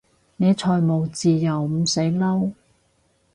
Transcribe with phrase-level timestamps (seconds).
[0.37, 2.53] 你財務自由唔使撈？